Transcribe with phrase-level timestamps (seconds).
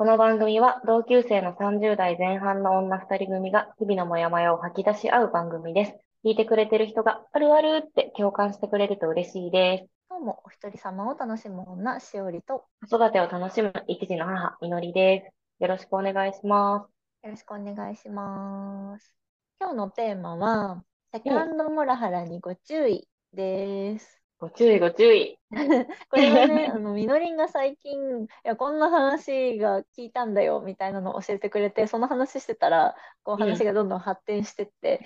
[0.00, 5.92] この番組は同級生の30代前半の女2人組が日々のモヤモヤを吐き出し合う番組です。
[6.24, 9.90] 聞いてくれてる人があるあるって共感してくれると嬉しいです。
[10.08, 15.20] 今日もお一人様を楽しむ女、しおりと、子育てを楽しむ一児の母、みのりで
[15.58, 15.62] す。
[15.62, 16.88] よろしくお願いしま
[17.22, 17.26] す。
[17.26, 19.14] よろしくお願いします。
[19.60, 20.82] 今日のテーマは、
[21.12, 24.19] セカンドモラハラにご注意です。
[24.40, 25.38] ご注意ご注意。
[26.10, 35.04] これはね、 あの、みのりんが最近、いや、こんな話が聞いたんだよ、みたいなのを教えてくれて、その話してたら、こう話がどんどん発展してって、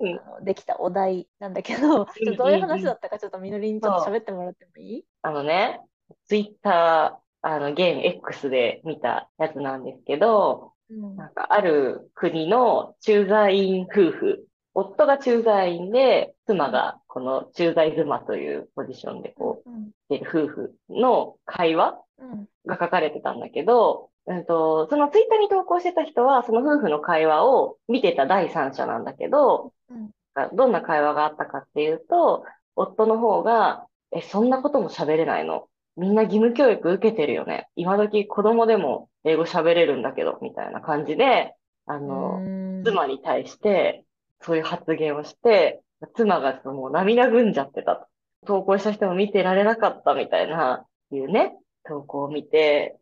[0.00, 0.16] うん。
[0.24, 5.04] あのできたお題なんだけど、ちょっとどういう話だったか、ちょっとみのりんちょっと喋ってもらってもいい？
[5.20, 5.80] あのね、
[6.24, 11.16] ツイッター、あの、ゲーム X で見たやつなんですけど、うん。
[11.16, 19.90] なんかある国の駐在員夫婦、夫が駐在員で、妻がこの駐在妻というポジションでこう、うん。
[20.22, 22.46] 夫婦の会話うん。
[22.66, 30.10] が書かれてたんだけど、うんと、そのツイッターに投稿してた人は、その夫婦の会話を見てた第三者なんだけど、うん。
[30.54, 32.44] どんな会話があったかっていうと、
[32.76, 35.66] 夫の方が、え、そんなことも喋れないの？
[35.96, 37.68] みんな義務教育受けてるよね？
[37.76, 41.54] 今時子供でも英語喋れるんだけど、みたいな感じで、
[41.86, 42.82] あの、うん。
[42.84, 44.04] 妻に対して、
[44.42, 45.82] そういう発言をして、
[46.16, 48.06] 妻がもう涙ぐんじゃってたと。
[48.44, 52.98] 投稿した人も見てられなかったみたいな、いうね、投稿を見て、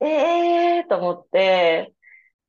[0.00, 1.92] ええーと思って、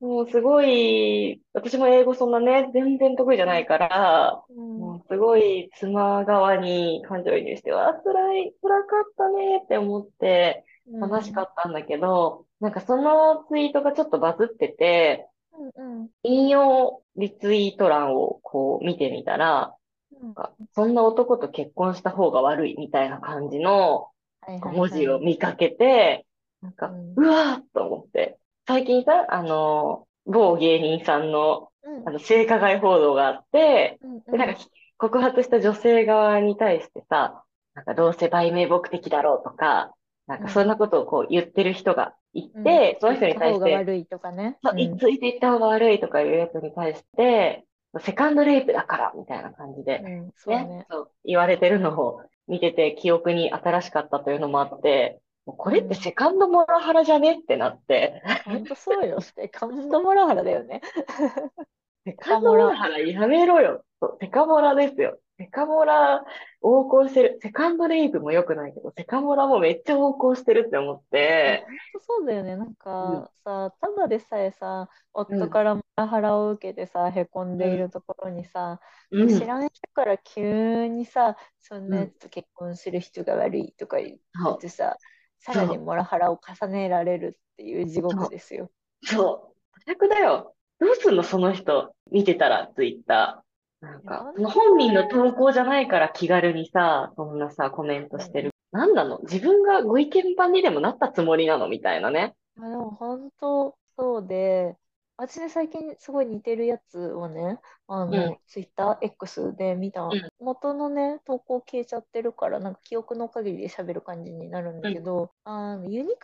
[0.00, 16.08] もうすごい、私も英語そんなね、全然得意じゃないから、うんもうすごい妻側に感情移入して、わあ、辛い、辛かったねって思って、悲しかったんだけど、なんかそのツイートがちょっとバズってて、うんうん。
[16.22, 19.74] 引用リツイート欄をこう見てみたら、
[20.12, 20.22] うん。
[20.26, 24.08] なんかそんな男と結婚した方が悪いみたいな感じの
[24.46, 26.26] 文字を見かけて、
[26.62, 28.38] なんか、うわーっと思って。
[28.66, 32.08] 最近さ、あの、某芸人さんの、うん。
[32.08, 34.20] あの、性加害報道があって、うん。
[34.20, 34.60] で、なんか、
[34.98, 37.42] 告発した女性側に対してさ、
[37.74, 39.94] なんか、どうせ売名目的だろうとか、
[40.30, 44.58] なんか、そんなことをこう言ってる人がいて、その人に対して、方が悪いとかね。
[44.62, 47.64] そういついていった方が悪いとかいうやつに対して、
[47.98, 50.86] セカンドレイプだから、みたいな感じで、うん、そうねね。
[50.88, 59.20] そう言われてるのを見てて、記憶に新しかったというのもあって、もうこれってセカンドモラハラじゃねってなって、本当そうよ。
[59.20, 60.80] セカンドモラハラだよね。
[62.06, 63.82] セカンドモラハラやめろよ。
[64.00, 65.18] そうセカモラですよ。
[65.40, 66.22] セカモラ
[66.62, 67.38] 横行してる。
[67.40, 72.56] セカンドレイプも良くないけど、セカモラもめっちゃ横行してるって思って、本当そうだよね。
[72.56, 78.80] なんうんかさ、ただでさえさ、うん夫からモラハラを受けてさ、へこんでいるところにさ、
[79.10, 84.98] うん、知らん人から急にさ、そんなうんやつと結婚する人が悪いとか言ってさ、
[85.38, 88.70] さらにモラハラを重ねられるっていう地獄ですよ。
[89.04, 89.80] そう。
[89.86, 90.54] 最悪だよ。
[90.80, 91.94] どうすんのその人。
[92.10, 93.39] 見てたら、ツイッター。
[93.80, 98.50] なんか、その本人の投稿じゃないから気軽にさ、そんなさ、コメントしてる。
[98.72, 99.18] なんなの？
[99.22, 101.68] 自分がご意見番にでもなったつもりなの？
[101.68, 102.34] みたいなね。
[102.58, 104.76] あでも本当そうで、
[105.16, 107.58] 私ね、最近すごい似てるやつをね、
[107.88, 108.36] あの、うん。
[108.46, 110.10] ツイッター X で見た、ん。
[110.40, 116.14] 元のね、投稿消えちゃってるから、なんか記憶の限りで喋る感じになるんだけど、あの、ユニク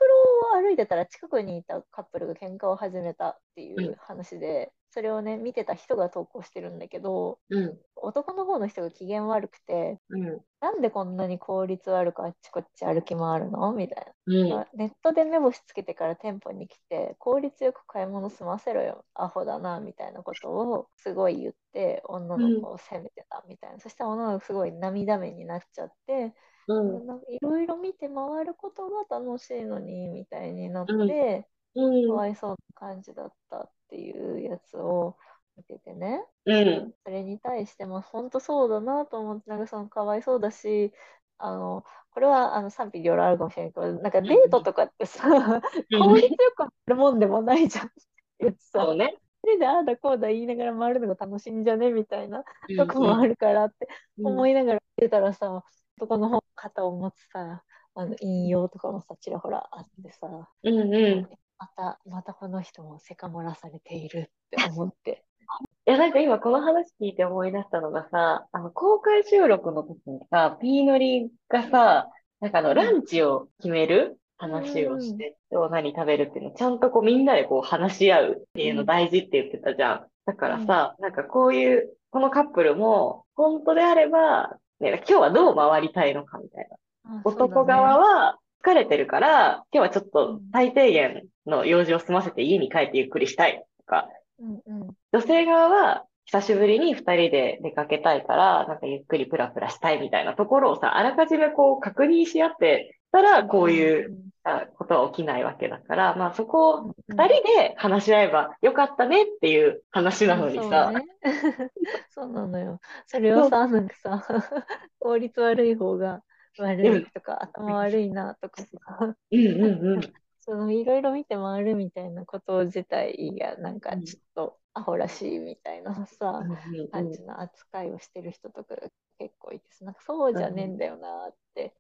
[0.53, 13.75] ロを歩いてたら近くにいたカップルが喧嘩を始めたっていう話で、それをね、見てた人が投稿してるんだけど、うん、男の方の人が機嫌悪くて、うん、なんでこんなに効率悪くあっちこっち歩き回るの？
[13.75, 14.67] みたいうん、な。
[14.75, 26.33] ネットで目星つけてから店舗に来て効率よく買い物済ませろよアホだなみたいなことをすごい言って女の子を責めてたみたいな、そしたら女の子すごい涙目になっちゃって
[26.69, 35.17] いろいろ見て回ることが楽しいのにみたいになって、うん、かわいそうな感じだったっていうやつを
[35.57, 36.25] 見ててね。
[36.47, 40.93] うん、それに対しても本当そうだなと思ってなんかそのかわいそうだし
[41.39, 47.91] あのこれはあの賛否両論あるかもしれないけどなんかデートとかってさ、効率よく回るもんでもないじゃん。
[48.59, 49.17] そうね。
[49.43, 51.93] それでああだこうだ言いながら回るのが楽しいんじゃね？
[51.93, 52.43] みたいな。
[52.77, 53.87] とこもあるからって
[54.19, 55.63] 思いながら見てたらさ、
[55.99, 57.63] 男の方肩を持つさ、
[57.95, 60.27] あの引用とかもさ、ちらほらあってさ、
[60.63, 61.29] うん、うん。
[61.59, 65.25] また、またこの人もせかもらされているって思って。
[65.87, 72.11] いや、なんか今この話聞いて思い出したのがさ、あの、公開収録の時にさ、ピーノリがさ、
[72.41, 80.07] なんかあの、ランチを決める話をして、今日何食べるっていうのをちゃんとこうみんなでこう話し合うっていうの大事って言ってたじゃん。
[80.27, 86.69] だからさ、なんかこういう、このカップルも、本当であれば、ね、今日はどう回りたいのかみたい
[87.05, 87.23] な。
[87.25, 94.09] 男側は、疲れてるから、今日はちょっと最低限の用事を済ませて家に帰ってゆっくりしたいとか、
[94.41, 94.89] うんうん。
[95.13, 111.05] 女性側は久しぶりに二人で出かけたいから、なんかゆっくりプラプラしたいみたいなところをさ、あらかじめこう確認し合ってたら、こういうあことは起きないわけだから、まあそこを二人で話し合えばよかったねっていう話なのにさ、そうね。
[112.11, 112.81] そうなのよ。
[113.07, 114.25] それをさ、なんかさ、
[114.99, 116.23] 効率悪い方が
[116.59, 118.69] 悪いとか、頭悪いなとかさ、
[119.01, 120.01] うんうんうん。
[120.41, 126.45] そのいろいろ見て回るみたいなこと自体がなんかちょっとアホらしいみたいなさ、
[126.93, 128.83] 感じの扱いをしてる人とかが
[129.19, 131.75] 結構いてさ、なんかそうじゃねえんだよなって。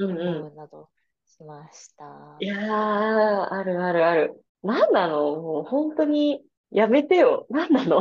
[0.00, 0.88] 思うなど
[1.26, 2.36] しました。
[2.40, 4.44] いやー、あるあるある。
[4.62, 5.36] なんなの？
[5.36, 7.46] もう本当にやめてよ。
[7.50, 8.00] なんなの？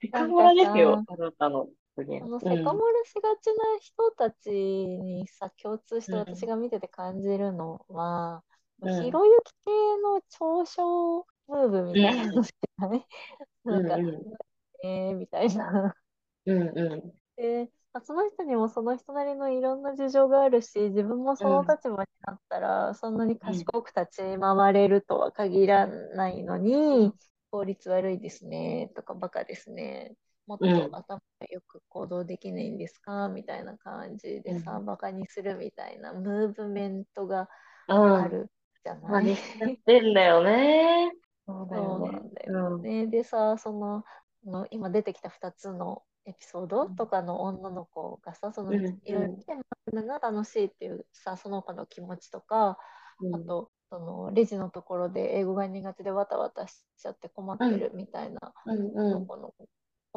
[0.00, 2.22] セカモラですよ、あなたの発言。
[2.22, 8.42] あのセカモラしがちな人たちにさ、共通して私が見てて感じるのは、
[8.82, 9.00] うん。
[9.00, 9.70] ひろゆき系
[10.02, 12.88] の嘲笑ムーブみたいなのじゃ
[13.72, 13.86] なん。
[13.86, 14.24] か、うんうん。
[14.84, 15.94] えーみたいな。
[16.46, 27.14] うんうで、まあその人にもその人なりのいろんな事情があるし、自分もその立場になったら、そんなに賢く立ち回れるとは限らないのに、
[27.50, 30.14] 効率悪いですね、とか、バカですね。
[30.46, 33.28] もっとうん頭がよく行動できないんですか？
[33.28, 37.48] みたいな感じでさ、うバカにするみたいなムーブメントが
[37.88, 37.94] ん。
[37.94, 38.22] うん。
[38.22, 38.50] ある
[38.84, 39.24] じゃない？
[39.24, 41.12] 真似しちゃってんだよね。
[41.70, 42.00] そう。
[42.00, 42.88] なんだようん。
[42.88, 43.06] ね。
[43.06, 44.04] でさ、その、
[44.46, 49.56] あの今出てきた2つのエピソードとかの女の子がさ、そのうんいろいろ見て回
[49.92, 52.78] るのが楽しいっていうさ、その子の気持ちとか、
[53.20, 59.54] うんあと、そのレジのところで英語が苦手でわたわたしちゃって困ってるみたいな、うんその子の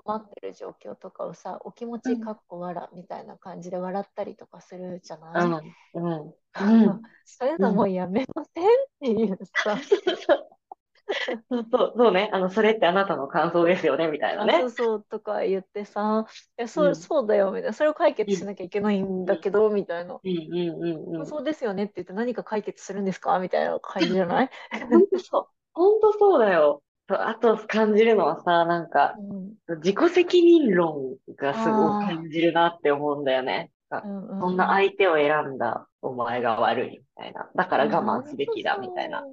[0.04, 5.76] 困ってる状況とかをさ、お気持ちかっこ笑みたいな感じで笑ったりとかするじゃない、うん。
[5.94, 6.00] う
[6.30, 6.36] ん。
[6.60, 7.02] うん。
[7.26, 8.70] そういうのもやめませんっ
[9.02, 9.78] ていうさ、
[11.50, 12.30] そうそう、ね。
[12.34, 14.70] あの、それってあなたの感想ですよね、みたいなねあそう。
[14.70, 16.26] そうとか言ってさ、
[16.58, 20.20] いやそうう、んそうだよみたいな、それを解決しなきゃいけないんだけど、みたいな。
[20.24, 21.26] うんうんうんうん。
[21.26, 23.40] そうですよねって言って何か解決するんですか？
[23.40, 24.50] みたいな感じじゃない？
[24.90, 25.48] 本当そう。
[25.74, 26.84] 本当そうだよ。
[27.10, 29.48] あと感じるのはさ、なんか、うん
[29.80, 33.72] 自己責任論がすごいあー感じるなって思うんだよね。
[33.92, 37.50] うんうんそんな相手を選んだお前が悪いみたいな。
[37.56, 39.24] だから我慢すべきだみたいな。。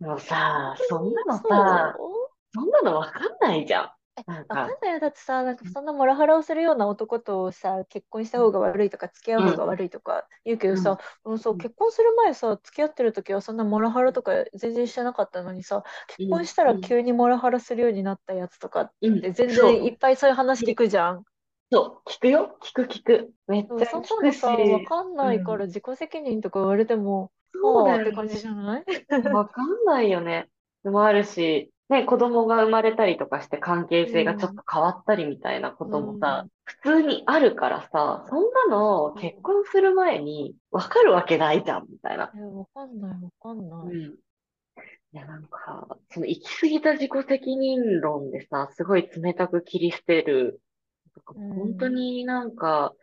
[0.00, 1.94] もうさ、そんなのさ、
[2.52, 3.90] そんなのわかんないじゃん。
[4.26, 5.00] なんわかか、んないよ。
[5.00, 19.20] だってさ、なんかそんなモラハラをするような男とさ、結婚した方が悪いとか、付き合う方が悪いとか言うけどさ、うんそう結婚する前さ、付き合ってる時はそんなモラハラとか全然してなかったのにさ、結婚したら急にモラハラするようになったやつとかうん。
[19.20, 21.24] で全然いっぱいそういう話聞くじゃん。
[21.70, 22.58] そう、聞くよ。
[22.62, 23.34] 聞く聞く。
[23.46, 24.46] めっちゃそん聞くし。
[24.46, 28.86] なのさ、わかんないから自己責任とか言われても、そうだよああって感じじゃない？
[29.30, 30.50] わかんないよね。
[30.82, 42.30] でもあるし、ね、子供が生まれたりとかして関係性がちょっと変わったりみたいなこともさ、普通にあるからさ、そんなの結婚する前にわかるわけないじゃん、みたいな。
[42.34, 43.94] いや、わかんない、わかんない。
[43.94, 44.14] うん。
[44.14, 44.16] い
[45.12, 50.60] や、なんか、その行き過ぎた自己責任論でさ、すごい冷たく切り捨てる
[51.26, 52.94] 本当になんか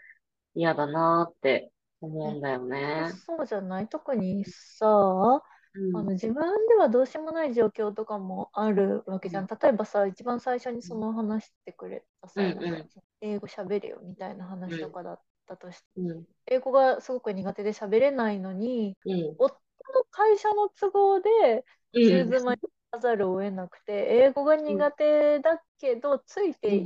[0.55, 1.71] 嫌だなーって
[2.01, 3.11] 思うんだよね。
[3.25, 5.41] そうじゃない特にさ、
[5.73, 9.47] うんあの自分ではどうしようもない状況とかもあるわけじゃん。
[9.47, 12.89] 例えばさ、一番最初にその話してくれたさ、うんうん
[13.21, 16.25] 英語喋れよみたいな話とかだったとして、うん。
[16.47, 19.35] 英語がすごく苦手で喋れないのに、うん。
[19.37, 19.53] 夫
[19.93, 22.29] の会社の都合でうん。
[22.29, 23.93] 中妻にらざるを得なくて、
[24.23, 26.83] 英語が苦手だけど、ついてい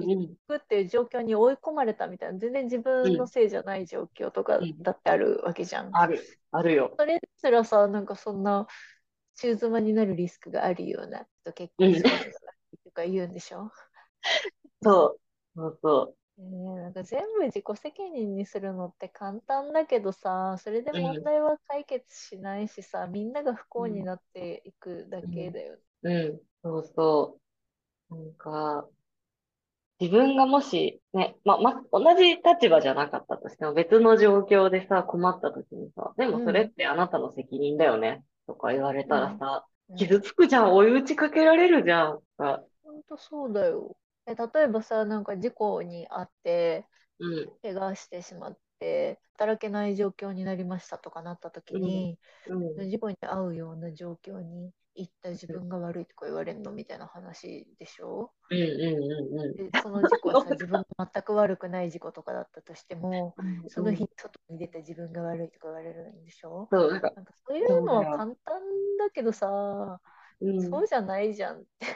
[0.47, 5.97] くっていう状況に追い込まれたみたいな、全然自分のせいじゃない状況とかだってあるわけじゃん。
[5.97, 6.99] ある、あるよ。
[6.99, 8.67] それすらさ、なんかそんな
[9.35, 12.11] 中妻になるリスクがあるような人と結婚する
[12.85, 13.71] とか言うんでしょ、
[14.83, 15.19] そう、
[15.55, 25.81] そうそえーなんか全部自己責任にするのって簡単だけどさ、それで問題は解決しないしさ、みんなが不幸になっていくだけだよね。
[26.03, 26.09] う。
[26.09, 27.39] うん、そうそ
[28.11, 28.15] う。
[28.15, 28.87] なんか、
[29.99, 42.19] 自分がもし、ね、ま、ま、同じ立場じゃなかったとしても別の状況でさ、困った時にさ、でもそれってあなたの責任だよね、とか言われたらさ、うん傷つくじゃん、追い打ちかけられるじゃん。
[42.37, 43.95] あほんとそうだよ。
[44.25, 46.87] え、例えばさ、なんか事故に遭って、
[47.19, 52.19] うん、怪我してしまって、働けない状況になりましたとかなった時に、
[52.77, 58.31] うん、事故に遭うような状況に行っったら自分が悪いとか言われるのみたいな話でしょ？
[58.49, 59.55] うんうんうんうん。
[59.57, 63.35] でその事故はさ自分全く悪くない事故とかだったとしても
[63.67, 66.69] その日外に出た自分が悪いとか言われるんでしょ？
[66.71, 68.61] そう、なんか、なんかそういうのは簡単
[68.99, 69.99] だけどさ、
[70.41, 70.59] うん。
[70.71, 71.87] そうじゃないじゃんって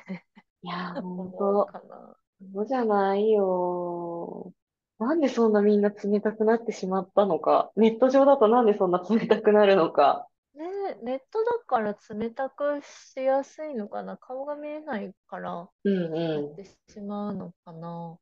[0.61, 2.17] いやー、ほ ん思うと、かな。
[2.53, 4.53] そうじゃないよ。
[4.99, 7.71] なんでそんなみんな冷たくなってしまったのか。
[7.75, 10.27] ネット上だとなんでそんな冷たくなるのか。
[10.55, 14.17] ねえ、ネットだから冷たくしやすいのかな。
[14.17, 18.17] 顔が見えないからうんうなってしまうのかな。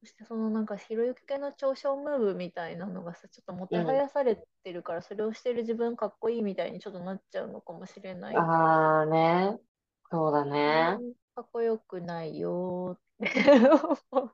[0.00, 8.38] そしてそのなんかひろゆき系の嘲笑ムーブみたいなのがさ、ちょっともてはやされてるから、それをしてる自分かっこいいみたいにちょっとなっちゃうのかもしれないん。
[8.38, 9.58] あーね。
[10.10, 10.98] そうだね。
[11.00, 13.50] うんかっこよくないよーって
[14.10, 14.32] 思う。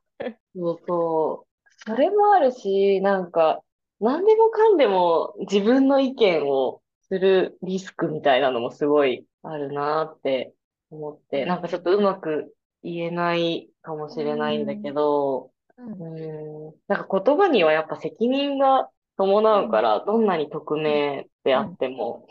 [0.55, 1.48] そうそう。
[1.89, 3.63] それもあるし、なんか、
[4.01, 10.55] 何でもかんでも自分の意見をするリスクみたいなのもすごいあるなって
[10.91, 15.93] 思って、なんかちょっとうまく言えないかもしれないんだけど、うん。
[15.93, 22.29] うーん、なんか言葉にはやっぱ責任が伴うから、どんなに匿名であっても、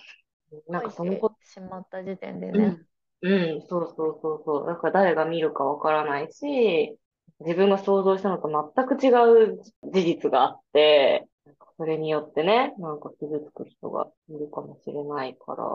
[0.69, 2.71] なんかそのこ書いてしまった時点でうね。
[2.71, 2.87] ん、
[3.21, 4.67] うん、そうそうそうそう。
[4.67, 6.97] だから誰が見るかわからないし、
[7.39, 9.09] 自分が想像したのと全く違
[9.53, 11.27] う事実があって、
[11.77, 15.65] それによってね、なんか傷つく人がいるかもしれないから、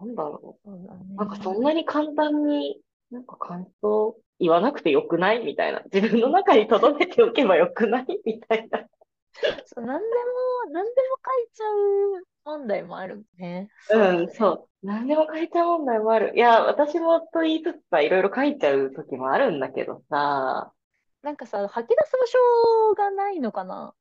[0.00, 1.16] なんだろそうだねう。
[1.16, 2.80] なんかそんなに簡単に、
[3.12, 5.44] なんか感想言わなくてよくない？
[5.44, 5.82] みたいな。
[5.92, 8.06] 自分の中に留めておけばよくない？
[8.24, 8.80] みたいな。
[9.66, 11.64] そう、何でも、何でも書いちゃ
[12.50, 13.68] う問題もあるね。
[13.92, 14.68] うん、そう。
[14.82, 16.32] 何でも書いちゃう問題もある。
[16.34, 20.72] いや、私もと言いつつさ、いろいろ書いちゃう時もあるんだけどさ、
[21.24, 23.94] なんかさ、吐き出す場所がないのかな？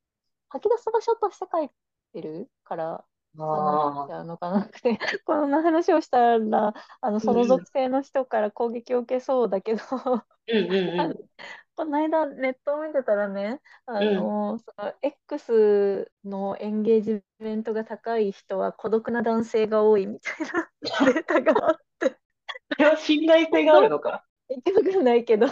[0.50, 1.70] 吐き出す場所として書い
[2.13, 5.00] てるから、そうなっあちのかなって。
[5.25, 9.82] こんな話をしたら、あの、その属性の人から攻撃を受けそうだけど、
[10.48, 11.15] うんうんうん。
[11.75, 20.70] この間ネットを見てたらね、あの、その X のエンゲージメントが高い人は孤独な男性が多いみたいな
[21.13, 22.18] データがあって、
[22.75, 24.24] それは信頼性があるのか？
[24.50, 25.48] 言ってわかんないけど、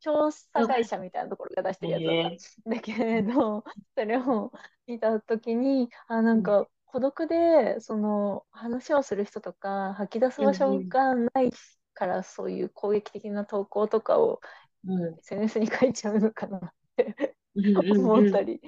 [0.00, 2.00] 調査会社みたいなところが出してるや
[2.36, 3.64] つだけれど、
[3.96, 4.52] それを
[4.86, 11.50] 見たときに、あ、なんか孤独で、その話をする人とか、吐き出す場所がない
[11.94, 14.40] から、そういう攻撃的な投稿とかを
[14.86, 15.14] うん。
[15.18, 16.60] SNS に書いちゃうのかなっ
[16.96, 17.36] て
[17.90, 18.62] 思ったりし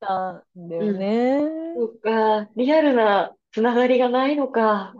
[0.00, 1.40] たんだよね。
[1.76, 4.94] そうか、リアルなつながりがないのか。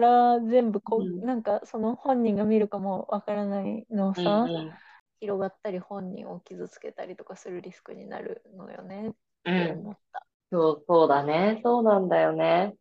[0.00, 4.80] から全部こう、うんなんかその本人が見るかもわからないのをうんさ、うん
[5.20, 9.82] 広がったり本人を傷つけたりとかするリスクになるのよねってうん。
[9.82, 10.26] 思った。
[10.52, 11.60] そう、そうだね。
[11.64, 12.74] そうなんだよね。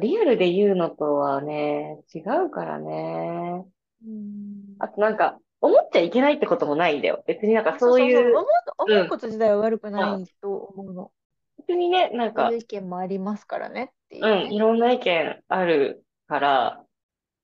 [0.00, 3.64] リアルで言うのとはね、違うからね。
[4.02, 7.22] うんあとなんか、思っちゃいけないってこともないんだよ。
[7.26, 8.44] 別になんかそういそうう、思う
[8.78, 11.12] 思うこと自体は悪くないと思うの。
[11.58, 14.54] 別にね、なんか意見もありますからねっていううん、ね。
[14.54, 16.84] いろんな意見あるから、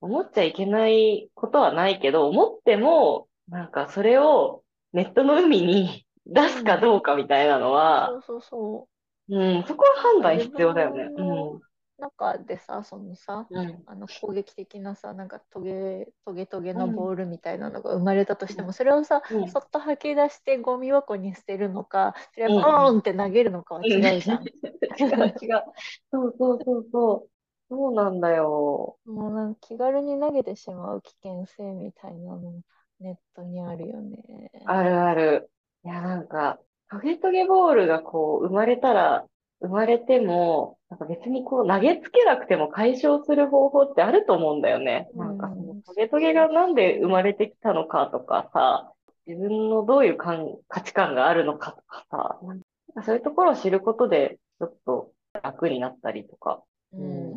[0.00, 4.62] 思っちゃいけないことはないけど、思っても、なんかそれを
[4.92, 8.88] ネットの海に 出すかどうかみたいなのは、そうそうそ
[9.28, 11.04] うん、そこは判断必要だよね。
[11.04, 11.60] う。
[11.98, 13.58] 中でさ、そのさ、うん。
[13.58, 13.82] うん。
[13.86, 24.44] あの攻撃的なさ、なんかトゲトゲトゲのボールみたいなのが生まれたとしても、それをさ、うんそっと吐き出してゴミ箱に捨てるのか、それうんはボーンって投げるのかは違うじゃん。
[24.98, 25.64] 違う違う。
[26.12, 27.35] そうそうそうそう。
[27.68, 28.96] そうなんだよ。
[29.06, 32.60] もうなんか気軽に投げてしまう危険性みたいなの
[33.00, 34.50] ネットにあるよね。
[34.64, 35.50] あるある。
[35.84, 36.58] いや、なんか、
[36.90, 39.26] トゲトゲボールがこう、生まれたら、
[39.60, 45.08] 生まれても、なんか別にこう、投げつけなくても解消する方法ってあると思うんだよね。
[45.14, 48.92] うんなんかそのトゲトゲがなんで生まれてきたのかとかさ、
[49.26, 52.60] 自分のどういう感価値観があるのかとかさ、なん
[52.94, 56.62] かそういうところを知ることで、ちょっと楽になったりとか。
[56.92, 57.35] うん。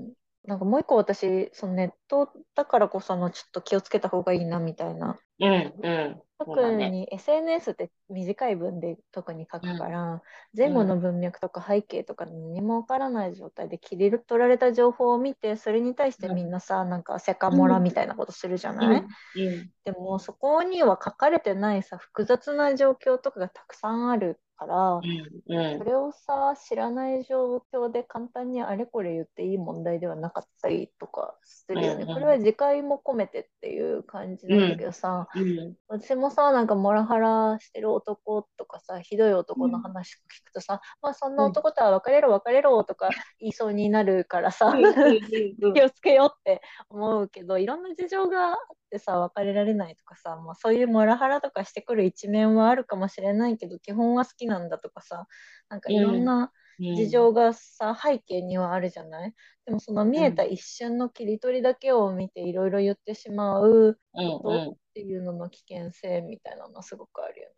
[0.49, 5.19] なんかもう一個私、そのネットだからこそのちょっと気をつけた方がいいなみたいな。
[5.39, 6.21] うん、うん。
[6.39, 10.23] 特に SNS って短い文で特に書くから、
[10.57, 25.77] 前後の文脈とか背景とか何もわからない状態で切り取られた情報を見て、それに対してみんなさ、なんかセカモラみたいなことするじゃない、うん、でもそこには書かれてないさ、複雑な状況とかがたくさんあるから、うん、うん。
[25.79, 32.03] それをさ、知らない状況で簡単にあれこれ言っていい問題ではなかったりとかするよね。
[32.03, 32.13] うんうん。
[32.15, 44.73] これは自戒も込めてっていう感じなんだけどさ、うん、私もさ、なんかモラハラしてる男とかさ、ひどい男の話聞くとさ、まあそんな男とは別れろ別れろとか言いそうになるからさ、
[45.73, 48.57] 気をつけようって思うけど、いろんな事情があっ
[48.89, 55.27] てさ、別れられないとかさ、まあ、そういうモラハラとかしてくる一面はあるかもしれないけど、基本は好きなんだとかさ、
[55.69, 59.33] なんかいろんな事情がさ、背景にはあるじゃない？
[59.65, 67.55] でもその見えた一瞬の切り取りだけを見ていろいろ言ってしまううん、うん、ことっていうのの危険性みたいなのはすごくあるよね。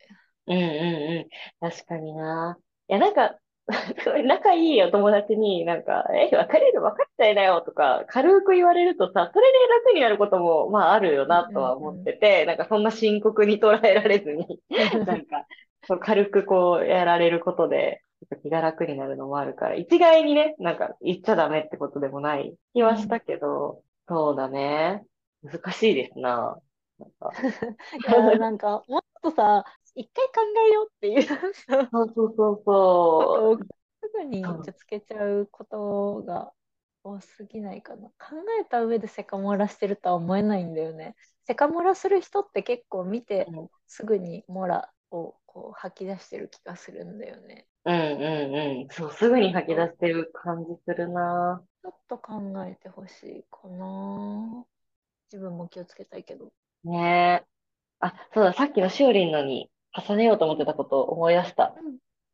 [0.47, 0.61] うん、うん、
[1.17, 1.29] うん。
[1.71, 2.57] 確かにな。
[2.89, 3.37] いや、なんか、
[4.25, 14.59] 仲いいお友達になんか、え、別れる、別れちゃいなよとか、軽く言われるとさ、それで楽になることも、まああるよなとは思ってて、なんかそんな深刻に捉えられずに、
[15.05, 15.45] なんか、
[15.87, 18.01] そう軽くこうやられることで、
[18.43, 25.03] 気が楽になるのもあるから、一概にね、なんか言っちゃダメってことでもない気はしたけど、そうだね。
[25.43, 26.57] 難しいですな。
[26.99, 27.31] なんか
[27.97, 29.63] いや、なんかもっとさ、
[29.95, 31.37] 一回考えようっていうさ
[31.91, 33.65] そうそうそう
[34.01, 36.53] すぐにぶつけちゃうことが
[37.03, 38.09] 多すぎないかな。
[38.09, 41.15] 考えた上でセカモラしてるとは思えないんだよね。
[41.45, 47.67] セカモラする人って結構見てうんすぐにモラをこう吐き出してる気がするんだよね。
[47.85, 47.91] う。
[47.91, 48.03] うんう
[48.49, 48.87] んうん。
[48.91, 51.63] そう、すぐに吐き出してる感じするな。
[51.81, 54.65] ちょっと考えてほしいかな。
[55.31, 56.51] 自分も気をつけたいけど。
[56.83, 57.47] ねえ。
[58.01, 61.73] あ、そうだ、さっきのしおりんのに重ねようと思ってたことを思い出した。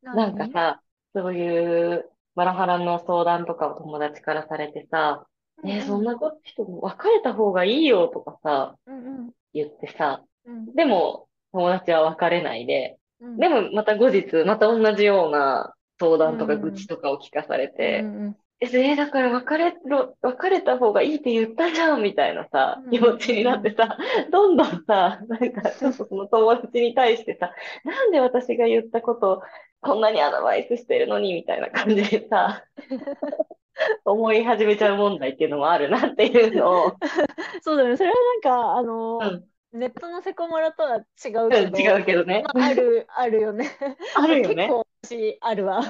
[0.03, 0.81] なんかさ、
[1.13, 5.25] そういうマラハラの相談とかを友達からされてさ、
[5.63, 9.31] ねえ、そんなこと人も別れた方がいいよとかさ、うんうん。
[9.53, 10.75] 言ってさ、うん。
[10.75, 13.37] でも友達は別れないで、うん。
[13.37, 23.97] でもまた後日、また同じような相談とかうん愚痴とかを聞かされて、うんうんえ、だから別れろ、別れた方がいいって言ったじゃんみたいなさう、ん気持ちになってさ、
[24.31, 29.41] どんどんさ、なんか ちょっとその友達に対してさ、なんで私が言ったことを
[29.81, 32.65] こんなにアドバイスしてるのにみたいな感じでさ、
[34.05, 36.97] 思い始めちゃう問題っていうのもあるなっていうのを、
[37.61, 37.95] そうだね。
[37.95, 42.43] それはなんか、あのーうんネットのセコモラとは違うけど、違うけどね。
[42.53, 43.77] まあ、ある、あるよね。
[44.15, 44.67] あるよね結。
[44.67, 45.81] 構私あるわ。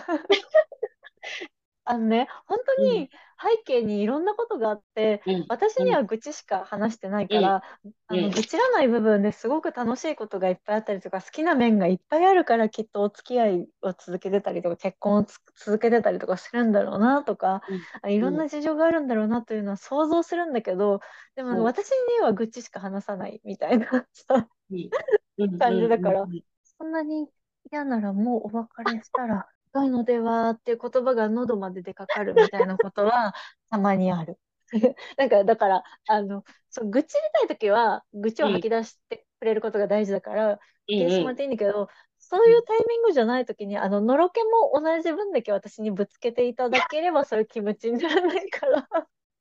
[1.89, 3.09] あのね、本当に
[3.41, 5.45] 背景にいろんなことがあって、うん。
[5.47, 7.89] 私には愚痴しか話してないから、うん。
[7.89, 7.93] うん。
[8.07, 17.61] あの愚痴らない部分ですごく楽しいことがいっぱいあったりとか、好きな面がいっぱいあるからきっとお付き合いを続けてたりとか、結婚をつ続けてたりとかするんだろうなとか、
[18.01, 20.99] あいろんな事情があるんだろうなというのは想像するんだけど、
[21.35, 24.89] でもうん私には愚痴しか話さないみたいなさ、うん。
[25.59, 26.33] 感じだからうん。
[26.33, 26.43] うん。
[26.79, 27.29] そんなに
[27.71, 29.47] 嫌ならもうお別れしたら
[29.77, 33.33] 良いのではっていう言葉が喉まで出かかるみたいなことは
[33.69, 34.37] たまにある。
[35.17, 41.87] なんかだからあのそう愚痴りたいときは愚痴を吐き出してくれることが大事だから言ってしまっていいんだけど、
[42.19, 48.87] そういうタイミングじゃないときにあののろけも同じ分だけ私にぶつけていただければそういう気持ちにならないから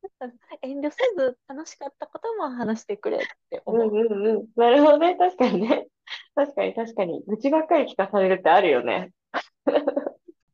[0.62, 3.20] 遠慮せず楽しかったことも話してくれっ
[3.50, 3.88] て思う。
[3.88, 4.46] うんうんうん。
[4.56, 5.16] なるほどね。
[5.16, 5.88] 確かにね。
[6.34, 7.22] 確かに確かに。
[7.26, 9.12] 愚痴ばっかり聞かされるってあるよね。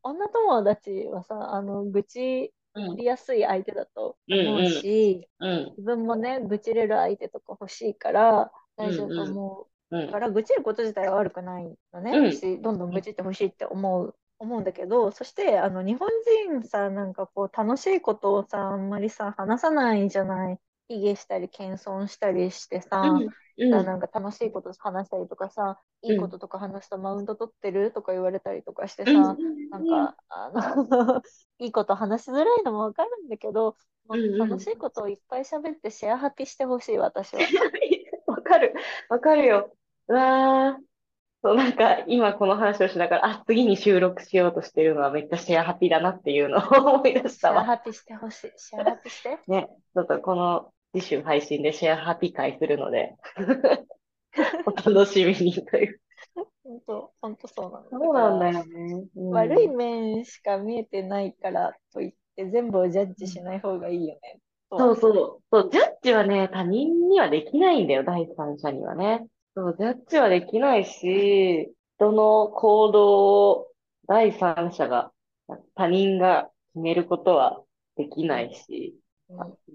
[0.03, 5.77] 女友達はさ、あの、愚痴うんりやすい相手だとうん思うし、うん。
[5.77, 10.11] 自分もね、愚痴れる相手とか欲しいから大丈夫と思ううん。
[10.11, 12.19] から、愚痴ること自体は悪くないのね。
[12.19, 12.31] うん。
[12.31, 16.09] し、どんどん愚痴ってほしいって思う、思うんだけど、そして、あの、日本
[16.59, 20.59] 人さ、なんかこう、楽しいことをさ、あんまりさ、話さないじゃない。
[20.87, 29.35] 卑下したり、謙遜したりしてさ、うんさなんか楽しいこと話したりとかさ、いいこととか話すとマウント取ってるとか言われたりとかしてさ、なん
[29.87, 31.21] か、あの、
[31.59, 37.39] いいこと話しづらいのもわかるんだけど、もっと楽しいことをいっぱい喋ってシェアハピしてほしい、私は。
[38.25, 38.73] わかる。
[39.09, 39.71] わかるよ。
[40.07, 40.92] うわー。
[41.43, 46.61] そう、なんか、今この話をしながら、あ、次に収録しようとしてるのはめっちゃシェアハピだなっていうのを
[46.95, 47.59] 思い出しシたわ。
[47.59, 48.51] ェアハピしてほしい。
[48.55, 49.37] シェアハピして。
[49.47, 49.67] ね。
[49.93, 53.15] ちょっとこの次週配信でシェアハピ会するので、
[54.65, 55.99] お楽しみにという。
[56.63, 57.89] 本当、本当そうなの。
[57.89, 59.07] そうなんだからよね。
[59.13, 64.39] うん悪い面しか見えてないからといって、全部をジャッジしない方がいいよね。
[64.71, 65.43] そうそう。
[65.51, 69.27] そう、ジャッジはね、他人にはできないんだよ、第三者にはね。
[69.55, 73.71] そう、ジャッジはできないし、人の行動を
[74.07, 75.11] 第三者が、
[75.75, 77.63] 他人が決めることは
[77.95, 78.95] できないし、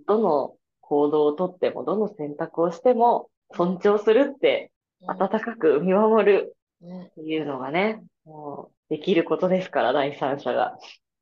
[0.07, 4.73] どの行動をとっても、どの選択をしても、尊重するって、
[5.07, 10.77] 温かく見守るっていうのがね、もうできることですから、第三者が。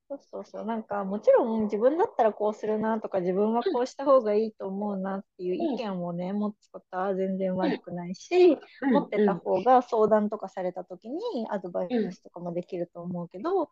[0.09, 0.65] そうそうそう。
[0.65, 11.19] なんか、もちろん自分だったらこうするなとか、自分はこうした方がいいと思うなっていう意見をね、持つことは全然悪くないし、持ってた方が相談とかされた時に
[11.51, 13.69] アドバイスとかもできると思うけど、うん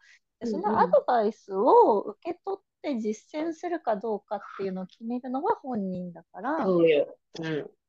[0.47, 6.67] そのアドバイスを受け取って実践するかどうかっていうのを決めるのは本人だから。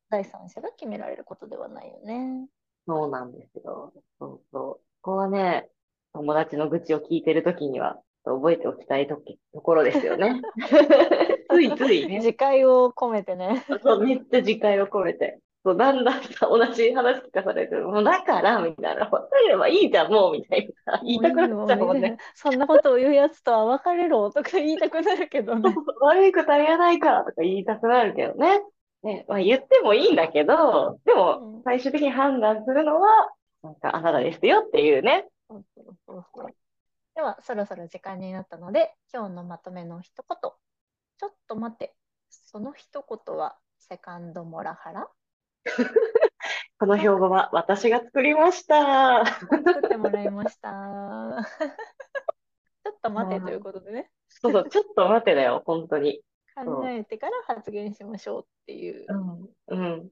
[0.09, 2.47] 第三者が決められることではないよね。
[2.87, 3.91] そうなんですよ。
[4.19, 4.73] そうそう。
[5.01, 5.69] ここはね、
[6.13, 7.99] 友達の愚痴を聞いてるときには、
[8.31, 10.41] 覚えておきたいときところですよね。
[11.51, 12.17] ついついね。
[12.17, 13.63] 自戒を込めてね。
[13.83, 15.39] そう、めっちゃ自戒を込めて。
[15.65, 21.01] そう、だんだんさ、同じ話聞かされて、もうだから、みたいな、ほっといればいいじゃん、もう、みたいな。
[21.03, 22.17] 言いたくなっちゃうもんね。
[22.35, 25.73] そんなことを言うやつとは別れろとか言いたくなるけどね。
[26.01, 28.61] 悪いことは言わないからとか言いたくなるけどね。
[29.01, 33.29] ね、まあ言ってもいいんだけど、でうもん、最終的に判断するのは、
[33.63, 35.27] なんかあなたですよっていうね。
[35.49, 36.55] そうそうそう
[37.15, 40.37] では、そろそろ時間になったので、今日のまとめの一言。
[41.17, 41.95] ちょっと待って、
[42.29, 45.09] その一言はセカンドモラハラ？
[46.77, 49.25] この標語は私が作りました。
[49.25, 50.69] 作ってもらいました。
[52.83, 56.21] ちょっと待てということでね、そうそう、ちょっと待てだよ、本当に。
[56.53, 59.49] 考えてから発言しましょうっていううん。
[59.67, 60.09] うん。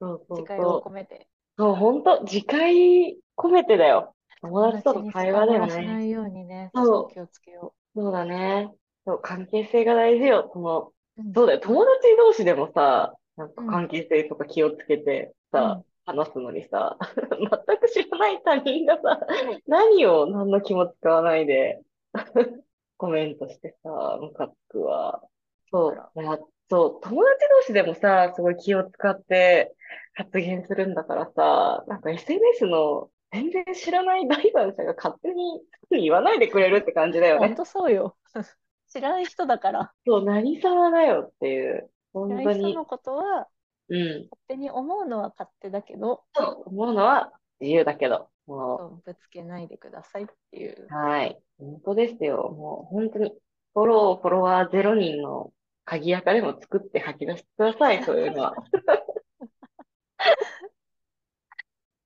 [0.00, 0.82] そうそう自戒をそう。
[0.88, 1.28] 込めて。
[1.58, 4.13] そう、本当自戒込めてだよ。
[4.48, 5.66] 友達との会話でもね。
[5.66, 8.70] 友達にしないようにね、そうそう気をつけよそうだね。
[9.06, 10.50] そう、関係性が大事よ。
[10.52, 11.22] その、う。
[11.22, 11.60] うんそうだよ。
[11.60, 16.98] 友達同士でもさ、なんかうん関係性とか気をつけてさ、話すのにさ、
[17.66, 19.20] 全く知らない他人がさ、
[19.66, 21.80] 何を何の気も使わないで
[22.96, 25.22] コメントしてさ、ムカつくわ。
[25.70, 26.38] そう、いや
[26.70, 29.74] そう、友達同士でもさ、すごい気を使って
[30.14, 37.48] 発言するんだからさ、なんか SNS の全然知らない第三者が勝手に言わないでくれるって感じだよね。
[37.48, 38.16] 本当そうよ。
[38.88, 39.92] 知らない人だから。
[40.06, 41.90] そう、何様だよっていう。
[42.12, 42.70] 本当に。
[42.70, 43.48] 人のことは
[43.88, 43.98] うん。
[43.98, 50.94] 勝手に思うのは勝手だけど、そう思うのは自由だけど、もそうぶつけないでくださいっていうう、。
[50.94, 51.36] はい。
[51.58, 52.54] 本当ですよ。
[52.56, 53.30] もう本当に、
[53.74, 55.52] フォロー、フォロワー0人の
[55.84, 58.54] 鍵垢でも作って吐き出してください、そういうのは。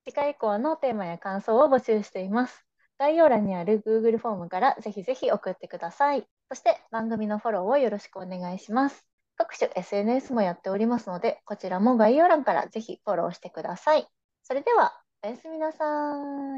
[0.06, 2.64] 次回以降のテーマや感想を募集しています。
[2.98, 6.26] 概要欄にある Google フォームからぜひぜひ送ってください。
[6.48, 9.06] そして番組のフォローをよろしくお願いします。
[9.36, 14.08] 各種 SNS もやっておりますので、こちらも概要欄からぜひフォローしてください。
[14.42, 15.84] それでは、おやすみなさ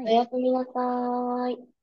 [0.01, 0.09] いお。
[0.09, 1.80] やすみなさーい。